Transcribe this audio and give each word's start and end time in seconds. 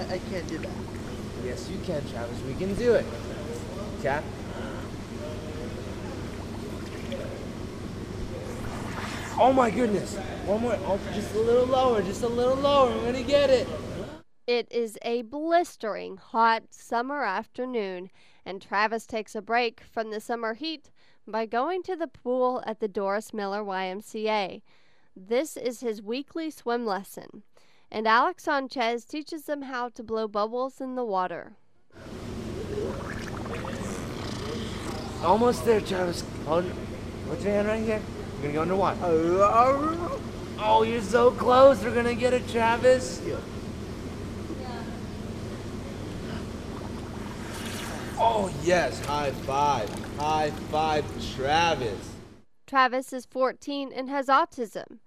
I, 0.00 0.14
I 0.14 0.18
can't 0.18 0.46
do 0.48 0.58
that. 0.58 0.70
Yes, 1.44 1.68
you 1.68 1.78
can, 1.84 2.02
Travis. 2.10 2.40
We 2.42 2.54
can 2.54 2.74
do 2.74 2.94
it. 2.94 3.04
Cap. 4.02 4.24
Oh 9.38 9.52
my 9.52 9.70
goodness. 9.70 10.16
One 10.46 10.62
more. 10.62 10.78
Oh, 10.84 10.98
just 11.14 11.34
a 11.34 11.38
little 11.38 11.66
lower. 11.66 12.02
Just 12.02 12.22
a 12.22 12.28
little 12.28 12.56
lower. 12.56 12.90
I'm 12.90 13.04
gonna 13.04 13.22
get 13.22 13.50
it. 13.50 13.68
It 14.46 14.70
is 14.70 14.98
a 15.02 15.22
blistering 15.22 16.16
hot 16.16 16.64
summer 16.70 17.22
afternoon, 17.22 18.10
and 18.44 18.60
Travis 18.60 19.06
takes 19.06 19.34
a 19.34 19.42
break 19.42 19.80
from 19.80 20.10
the 20.10 20.20
summer 20.20 20.54
heat 20.54 20.90
by 21.26 21.46
going 21.46 21.82
to 21.84 21.96
the 21.96 22.08
pool 22.08 22.62
at 22.66 22.80
the 22.80 22.88
Doris 22.88 23.32
Miller 23.32 23.62
YMCA. 23.62 24.62
This 25.14 25.56
is 25.56 25.80
his 25.80 26.02
weekly 26.02 26.50
swim 26.50 26.84
lesson, 26.84 27.44
and 27.90 28.06
Alec 28.06 28.40
Sanchez 28.40 29.04
teaches 29.04 29.44
them 29.44 29.62
how 29.62 29.88
to 29.90 30.02
blow 30.02 30.28
bubbles 30.28 30.80
in 30.80 30.94
the 30.94 31.04
water. 31.04 31.52
Almost 35.22 35.64
there, 35.64 35.80
Travis. 35.80 36.24
Hold. 36.46 36.64
Put 37.28 37.42
your 37.42 37.52
hand 37.52 37.68
right 37.68 37.82
here. 37.82 38.00
You're 38.42 38.52
gonna 38.52 38.74
go 38.74 38.84
underwater. 38.84 38.98
Oh, 40.58 40.82
you're 40.82 41.02
so 41.02 41.30
close. 41.30 41.82
We're 41.82 41.94
gonna 41.94 42.14
get 42.14 42.32
it, 42.32 42.48
Travis. 42.48 43.20
Oh 48.18 48.52
yes, 48.62 49.04
high 49.06 49.30
five. 49.30 49.88
High 50.18 50.50
five, 50.70 51.04
Travis. 51.34 52.10
Travis 52.66 53.12
is 53.12 53.26
14 53.26 53.92
and 53.92 54.08
has 54.08 54.26
autism. 54.26 54.98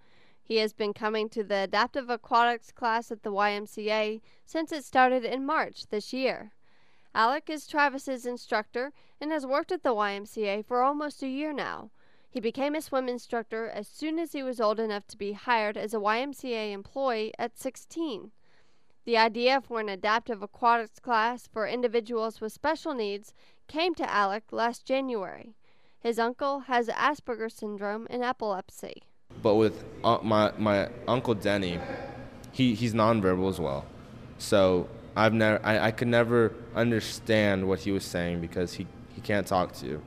He 0.45 0.57
has 0.57 0.73
been 0.73 0.93
coming 0.93 1.29
to 1.29 1.43
the 1.43 1.63
adaptive 1.63 2.09
aquatics 2.09 2.71
class 2.71 3.11
at 3.11 3.23
the 3.23 3.31
YMCA 3.31 4.19
since 4.45 4.73
it 4.73 4.83
started 4.83 5.23
in 5.23 5.45
March 5.45 5.87
this 5.87 6.11
year. 6.11 6.51
Alec 7.15 7.49
is 7.49 7.65
Travis's 7.65 8.25
instructor 8.25 8.91
and 9.21 9.31
has 9.31 9.45
worked 9.45 9.71
at 9.71 9.83
the 9.83 9.95
YMCA 9.95 10.65
for 10.65 10.83
almost 10.83 11.23
a 11.23 11.27
year 11.27 11.53
now. 11.53 11.91
He 12.29 12.41
became 12.41 12.75
a 12.75 12.81
swim 12.81 13.07
instructor 13.07 13.69
as 13.69 13.87
soon 13.87 14.19
as 14.19 14.33
he 14.33 14.43
was 14.43 14.59
old 14.59 14.79
enough 14.79 15.07
to 15.07 15.17
be 15.17 15.31
hired 15.31 15.77
as 15.77 15.93
a 15.93 15.99
YMCA 15.99 16.73
employee 16.73 17.31
at 17.39 17.57
16. 17.57 18.31
The 19.05 19.17
idea 19.17 19.61
for 19.61 19.79
an 19.79 19.87
adaptive 19.87 20.43
aquatics 20.43 20.99
class 20.99 21.47
for 21.47 21.67
individuals 21.67 22.41
with 22.41 22.51
special 22.51 22.93
needs 22.93 23.33
came 23.67 23.95
to 23.95 24.11
Alec 24.11 24.51
last 24.51 24.85
January. 24.85 25.55
His 25.99 26.19
uncle 26.19 26.61
has 26.61 26.89
Asperger's 26.89 27.53
syndrome 27.53 28.07
and 28.09 28.23
epilepsy. 28.23 29.03
But 29.43 29.55
with 29.55 29.83
uh, 30.03 30.17
my 30.23 30.51
my 30.57 30.89
uncle 31.07 31.35
Denny, 31.35 31.79
he 32.51 32.73
he's 32.73 32.93
nonverbal 32.93 33.49
as 33.49 33.59
well. 33.59 33.85
So 34.39 34.89
I've 35.15 35.33
never 35.33 35.63
I, 35.63 35.87
I 35.87 35.91
could 35.91 36.07
never 36.07 36.53
understand 36.73 37.67
what 37.67 37.79
he 37.79 37.91
was 37.91 38.03
saying 38.03 38.41
because 38.41 38.73
he, 38.73 38.87
he 39.13 39.21
can't 39.21 39.45
talk 39.45 39.73
to 39.73 39.85
you. 39.85 40.01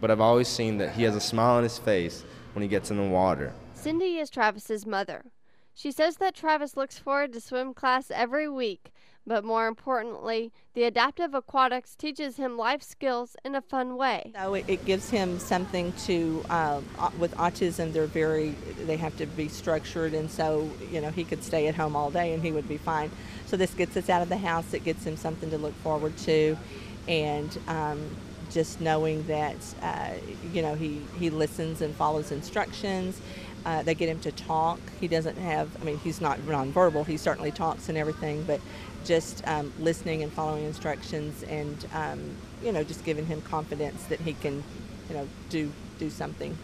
But 0.00 0.10
I've 0.10 0.20
always 0.20 0.48
seen 0.48 0.78
that 0.78 0.94
he 0.94 1.04
has 1.04 1.16
a 1.16 1.20
smile 1.20 1.56
on 1.56 1.62
his 1.62 1.78
face 1.78 2.24
when 2.52 2.62
he 2.62 2.68
gets 2.68 2.90
in 2.90 2.96
the 2.96 3.04
water. 3.04 3.52
Cindy 3.74 4.18
is 4.18 4.28
Travis's 4.28 4.84
mother. 4.84 5.24
She 5.74 5.92
says 5.92 6.16
that 6.16 6.34
Travis 6.34 6.76
looks 6.76 6.98
forward 6.98 7.32
to 7.32 7.40
swim 7.40 7.72
class 7.72 8.10
every 8.10 8.48
week, 8.48 8.90
but 9.26 9.44
more 9.44 9.66
importantly, 9.66 10.52
the 10.74 10.84
adaptive 10.84 11.34
aquatics 11.34 11.94
teaches 11.94 12.36
him 12.36 12.56
life 12.56 12.82
skills 12.82 13.36
in 13.44 13.54
a 13.54 13.60
fun 13.60 13.96
way. 13.96 14.32
So 14.34 14.54
it, 14.54 14.84
gives 14.84 15.10
him 15.10 15.38
something 15.38 15.92
to, 16.04 16.44
uh, 16.48 16.80
with 17.18 17.34
autism, 17.36 17.92
they're 17.92 18.06
very, 18.06 18.50
they 18.86 18.96
have 18.96 19.16
to 19.18 19.26
be 19.26 19.48
structured, 19.48 20.14
and 20.14 20.30
so, 20.30 20.70
you 20.90 21.00
know, 21.00 21.10
he 21.10 21.24
could 21.24 21.44
stay 21.44 21.68
at 21.68 21.74
home 21.74 21.94
all 21.94 22.10
day 22.10 22.32
and 22.32 22.42
he 22.42 22.50
would 22.50 22.68
be 22.68 22.78
fine. 22.78 23.10
So 23.46 23.56
this 23.56 23.74
gets 23.74 23.96
us 23.96 24.08
out 24.08 24.22
of 24.22 24.28
the 24.28 24.38
house, 24.38 24.72
it 24.72 24.84
gets 24.84 25.04
him 25.04 25.16
something 25.16 25.50
to 25.50 25.58
look 25.58 25.74
forward 25.82 26.16
to, 26.18 26.56
and 27.06 27.58
um, 27.68 28.16
just 28.50 28.80
knowing 28.80 29.26
that, 29.26 29.56
uh, 29.82 30.10
you 30.52 30.62
know, 30.62 30.74
he, 30.74 31.00
he 31.18 31.30
listens 31.30 31.82
and 31.82 31.94
follows 31.94 32.32
instructions. 32.32 33.20
Uh, 33.64 33.82
they 33.82 33.94
get 33.94 34.08
him 34.08 34.18
to 34.20 34.32
talk. 34.32 34.80
He 35.00 35.08
doesn't 35.08 35.36
have, 35.36 35.68
I 35.80 35.84
mean, 35.84 35.98
he's 35.98 36.20
not 36.20 36.38
nonverbal. 36.40 37.06
He 37.06 37.16
certainly 37.16 37.50
talks 37.50 37.88
and 37.88 37.98
everything, 37.98 38.42
but 38.44 38.60
just 39.04 39.46
um, 39.46 39.72
listening 39.78 40.22
and 40.22 40.32
following 40.32 40.64
instructions 40.64 41.42
and, 41.44 41.86
um, 41.94 42.20
you 42.62 42.72
know, 42.72 42.84
just 42.84 43.04
giving 43.04 43.26
him 43.26 43.40
confidence 43.42 44.04
that 44.04 44.20
he 44.20 44.34
can, 44.34 44.62
you 45.08 45.16
know, 45.16 45.28
do, 45.48 45.72
do 45.98 46.10
something 46.10 46.56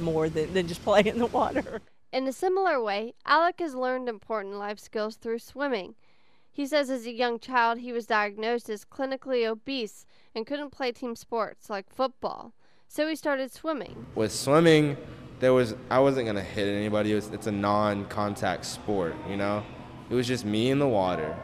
more 0.00 0.28
than, 0.28 0.52
than 0.54 0.66
just 0.66 0.82
play 0.82 1.02
in 1.04 1.18
the 1.18 1.26
water. 1.26 1.80
In 2.12 2.26
a 2.28 2.32
similar 2.32 2.80
way, 2.80 3.14
Alec 3.26 3.56
has 3.60 3.74
learned 3.74 4.08
important 4.08 4.54
life 4.54 4.78
skills 4.78 5.16
through 5.16 5.40
swimming. 5.40 5.94
He 6.52 6.66
says 6.66 6.88
as 6.88 7.06
a 7.06 7.12
young 7.12 7.40
child 7.40 7.78
he 7.78 7.92
was 7.92 8.06
diagnosed 8.06 8.70
as 8.70 8.84
clinically 8.84 9.44
obese 9.44 10.06
and 10.34 10.46
couldn't 10.46 10.70
play 10.70 10.92
team 10.92 11.16
sports 11.16 11.68
like 11.68 11.90
football, 11.92 12.52
so 12.86 13.08
he 13.08 13.16
started 13.16 13.50
swimming. 13.50 14.06
With 14.14 14.32
swimming, 14.32 14.96
there 15.40 15.52
was 15.52 15.74
I 15.90 15.98
wasn't 15.98 16.26
gonna 16.26 16.42
hit 16.42 16.68
anybody. 16.68 17.10
It 17.10 17.16
was, 17.16 17.28
it's 17.30 17.48
a 17.48 17.52
non-contact 17.52 18.64
sport, 18.64 19.16
you 19.28 19.36
know. 19.36 19.64
It 20.08 20.14
was 20.14 20.28
just 20.28 20.44
me 20.44 20.70
in 20.70 20.78
the 20.78 20.86
water, 20.86 21.36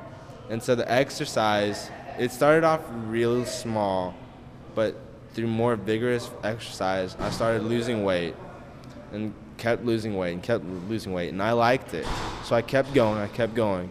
and 0.51 0.63
so 0.63 0.75
the 0.75 0.91
exercise 0.91 1.91
it 2.19 2.31
started 2.31 2.65
off 2.65 2.83
real 3.07 3.47
small, 3.47 4.15
but 4.75 4.95
through 5.33 5.47
more 5.47 5.77
vigorous 5.77 6.31
exercise, 6.45 7.17
I 7.19 7.31
started 7.31 7.63
losing 7.63 8.05
weight, 8.05 8.35
and 9.13 9.33
kept 9.57 9.85
losing 9.85 10.17
weight 10.17 10.33
and 10.33 10.43
kept 10.43 10.65
losing 10.65 11.13
weight, 11.13 11.31
and 11.31 11.43
I 11.43 11.53
liked 11.53 11.95
it. 11.95 12.07
So 12.45 12.55
I 12.57 12.63
kept 12.63 12.93
going. 12.93 13.19
I 13.19 13.29
kept 13.29 13.55
going, 13.55 13.91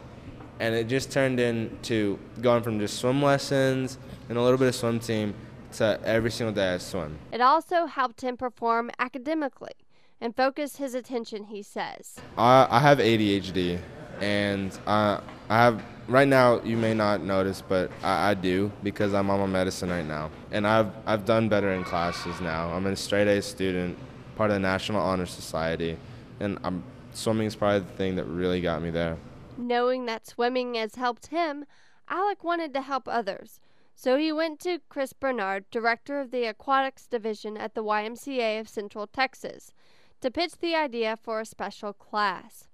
and 0.59 0.75
it 0.75 0.87
just 0.87 1.11
turned 1.11 1.39
into 1.39 2.19
going 2.41 2.61
from 2.61 2.79
just 2.79 2.99
swim 2.99 3.23
lessons 3.23 3.97
and 4.27 4.37
a 4.37 4.41
little 4.41 4.59
bit 4.59 4.67
of 4.67 4.75
swim 4.75 4.99
team 4.99 5.33
to 5.73 5.99
every 6.03 6.29
single 6.29 6.53
day 6.53 6.75
I 6.75 6.77
swim. 6.77 7.17
It 7.31 7.41
also 7.41 7.85
helped 7.85 8.21
him 8.21 8.37
perform 8.37 8.91
academically 8.99 9.73
and 10.21 10.35
focus 10.35 10.75
his 10.75 10.93
attention, 10.93 11.45
he 11.45 11.63
says. 11.63 12.17
I, 12.37 12.67
I 12.69 12.79
have 12.79 12.97
ADHD, 12.99 13.79
and 14.21 14.77
I, 14.87 15.21
I 15.49 15.57
have 15.57 15.83
right 16.07 16.27
now. 16.27 16.61
You 16.61 16.77
may 16.77 16.93
not 16.93 17.23
notice, 17.23 17.61
but 17.61 17.91
I, 18.03 18.31
I 18.31 18.33
do 18.33 18.71
because 18.83 19.13
I'm 19.13 19.29
on 19.29 19.39
my 19.39 19.45
medicine 19.45 19.89
right 19.89 20.05
now, 20.05 20.31
and 20.51 20.67
I've 20.67 20.91
I've 21.05 21.25
done 21.25 21.49
better 21.49 21.71
in 21.71 21.83
classes 21.83 22.39
now. 22.41 22.69
I'm 22.69 22.85
a 22.85 22.95
straight 22.95 23.27
A 23.27 23.41
student, 23.41 23.97
part 24.35 24.49
of 24.49 24.55
the 24.55 24.59
National 24.59 25.01
Honor 25.01 25.25
Society, 25.25 25.97
and 26.39 26.57
I'm 26.63 26.83
swimming 27.13 27.47
is 27.47 27.55
probably 27.55 27.79
the 27.79 27.97
thing 27.97 28.15
that 28.15 28.25
really 28.25 28.61
got 28.61 28.81
me 28.81 28.89
there. 28.89 29.17
Knowing 29.57 30.05
that 30.05 30.25
swimming 30.25 30.75
has 30.75 30.95
helped 30.95 31.27
him, 31.27 31.65
Alec 32.07 32.43
wanted 32.43 32.73
to 32.73 32.81
help 32.81 33.07
others. 33.07 33.59
So 33.93 34.15
he 34.17 34.31
went 34.31 34.61
to 34.61 34.79
Chris 34.87 35.11
Bernard, 35.11 35.69
director 35.71 36.21
of 36.21 36.31
the 36.31 36.45
aquatics 36.45 37.05
division 37.05 37.57
at 37.57 37.75
the 37.75 37.83
YMCA 37.83 38.61
of 38.61 38.69
Central 38.69 39.07
Texas, 39.07 39.73
to 40.21 40.31
pitch 40.31 40.53
the 40.61 40.73
idea 40.73 41.17
for 41.17 41.41
a 41.41 41.45
special 41.45 41.91
class. 41.91 42.68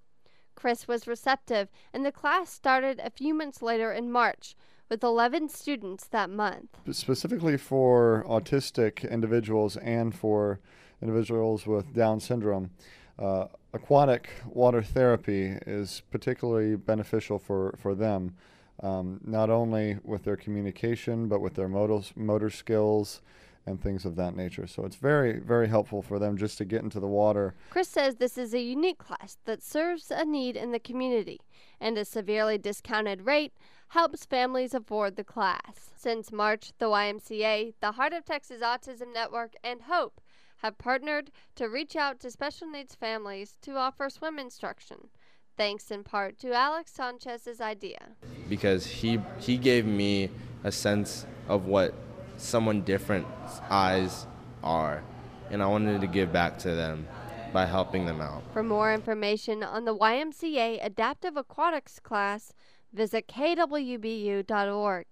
Chris 0.56 0.88
was 0.88 1.08
receptive, 1.08 1.70
and 1.94 2.06
the 2.06 2.12
class 2.12 2.50
started 2.50 3.00
a 3.04 3.10
few 3.10 3.34
months 3.34 3.62
later 3.62 3.92
in 3.92 4.12
March, 4.12 4.56
with 4.90 5.04
11 5.04 5.50
students 5.50 6.06
that 6.08 6.30
month. 6.30 6.78
specifically 6.92 7.58
for 7.58 8.24
autistic 8.28 9.10
individuals 9.10 9.78
and 9.78 10.16
for 10.16 10.60
individuals 11.02 11.68
with 11.68 11.94
Down 11.94 12.20
syndrome. 12.20 12.72
Uh, 13.18 13.46
aquatic 13.74 14.30
water 14.46 14.82
therapy 14.82 15.58
is 15.66 16.02
particularly 16.12 16.76
beneficial 16.76 17.40
for, 17.40 17.76
for 17.80 17.96
them, 17.96 18.36
um, 18.82 19.22
not 19.24 19.50
only 19.50 19.98
with 20.04 20.24
their 20.24 20.36
communication, 20.36 21.28
but 21.28 21.42
with 21.42 21.56
their 21.56 21.70
motor, 21.70 22.02
motor 22.16 22.50
skills 22.50 23.22
and 23.66 23.82
things 23.82 24.06
of 24.06 24.16
that 24.16 24.36
nature. 24.36 24.68
So 24.68 24.86
it's 24.86 24.96
very, 24.96 25.40
very 25.40 25.68
helpful 25.68 26.02
for 26.02 26.20
them 26.20 26.38
just 26.38 26.58
to 26.60 26.66
get 26.66 26.84
into 26.84 27.00
the 27.00 27.08
water. 27.08 27.56
Chris 27.70 27.88
says 27.90 28.16
this 28.16 28.38
is 28.38 28.54
a 28.54 28.62
unique 28.62 29.00
class 29.00 29.38
that 29.46 29.64
serves 29.64 30.12
a 30.12 30.24
need 30.26 30.56
in 30.56 30.72
the 30.72 30.80
community, 30.80 31.42
and 31.80 31.98
a 31.98 32.06
severely 32.06 32.58
discounted 32.58 33.26
rate 33.26 33.54
helps 33.90 34.26
families 34.26 34.74
afford 34.74 35.16
the 35.16 35.24
class. 35.24 35.92
Since 35.96 36.32
March, 36.32 36.72
the 36.80 36.88
YMCA, 36.88 37.74
the 37.82 37.94
Heart 37.94 38.14
of 38.14 38.26
Texas 38.26 38.62
Autism 38.62 39.14
Network, 39.14 39.54
and 39.64 39.82
HOPE 39.84 40.22
have 40.60 40.78
partnered 40.78 41.32
to 41.56 41.66
reach 41.68 41.96
out 41.96 42.20
to 42.20 42.32
special 42.32 42.68
needs 42.70 42.96
families 42.96 43.58
to 43.62 43.76
offer 43.76 44.10
swim 44.10 44.40
instruction, 44.40 45.10
thanks 45.58 45.92
in 45.92 46.04
part 46.04 46.38
to 46.40 46.54
Alec 46.54 46.88
Sanchez's 46.88 47.62
idea. 47.62 48.16
because 48.50 48.86
he 48.86 49.20
he 49.40 49.58
gave 49.58 49.86
me 49.86 50.30
a 50.64 50.72
sense 50.72 51.26
of 51.48 51.66
what 51.66 51.94
someone 52.38 52.82
different's 52.82 53.62
eyes 53.70 54.28
are, 54.64 55.04
and 55.50 55.62
I 55.62 55.68
wanted 55.68 56.02
to 56.02 56.08
give 56.08 56.32
back 56.32 56.58
to 56.60 56.76
them 56.76 57.08
by 57.54 57.66
helping 57.66 58.06
them 58.06 58.22
out. 58.22 58.44
For 58.52 58.64
more 58.64 58.94
information 58.94 59.64
on 59.64 59.86
the 59.86 59.96
YMCA 59.96 60.86
Adaptive 60.86 61.38
Aquatics 61.38 62.00
class, 62.00 62.54
visit 62.92 63.28
kwbu.org. 63.28 65.06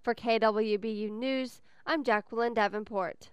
For 0.00 0.14
KWBU 0.14 1.10
News, 1.10 1.60
I'm 1.86 2.02
Jacqueline 2.02 2.54
Deavenport. 2.54 3.28